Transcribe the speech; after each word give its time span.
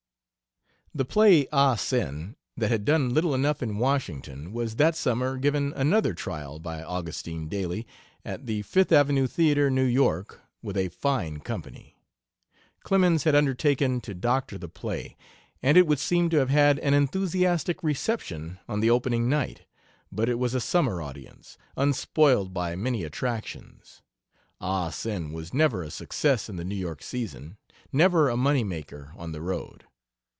The 0.93 1.05
play, 1.05 1.47
"Ah 1.53 1.75
Sin," 1.77 2.35
that 2.57 2.69
had 2.69 2.83
done 2.83 3.13
little 3.13 3.33
enough 3.33 3.63
in 3.63 3.77
Washington, 3.77 4.51
was 4.51 4.75
that 4.75 4.93
summer 4.93 5.37
given 5.37 5.71
another 5.73 6.13
trial 6.13 6.59
by 6.59 6.83
Augustin 6.83 7.47
Daly, 7.47 7.87
at 8.25 8.45
the 8.45 8.63
Fifth 8.63 8.91
Avenue 8.91 9.25
Theater, 9.25 9.69
New 9.71 9.85
York, 9.85 10.41
with 10.61 10.75
a 10.75 10.89
fine 10.89 11.39
company. 11.39 11.95
Clemens 12.83 13.23
had 13.23 13.35
undertaken 13.35 14.01
to 14.01 14.13
doctor 14.13 14.57
the 14.57 14.67
play, 14.67 15.15
and 15.63 15.77
it 15.77 15.87
would 15.87 15.97
seem 15.97 16.29
to 16.31 16.39
have 16.39 16.49
had 16.49 16.77
an 16.79 16.93
enthusiastic 16.93 17.81
reception 17.81 18.59
on 18.67 18.81
the 18.81 18.89
opening 18.89 19.29
night. 19.29 19.61
But 20.11 20.27
it 20.27 20.37
was 20.37 20.53
a 20.53 20.59
summer 20.59 21.01
audience, 21.01 21.57
unspoiled 21.77 22.53
by 22.53 22.75
many 22.75 23.05
attractions. 23.05 24.01
"Ah 24.59 24.89
Sin" 24.89 25.31
was 25.31 25.53
never 25.53 25.83
a 25.83 25.89
success 25.89 26.49
in 26.49 26.57
the 26.57 26.65
New 26.65 26.75
York 26.75 27.01
season 27.01 27.55
never 27.93 28.27
a 28.27 28.35
money 28.35 28.65
maker 28.65 29.13
on 29.15 29.31
the 29.31 29.41
road. 29.41 29.85